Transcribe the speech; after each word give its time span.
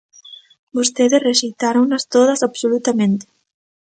Vostedes 0.77 1.23
rexeitáronas 1.27 2.03
todas 2.13 2.39
absolutamente. 2.47 3.25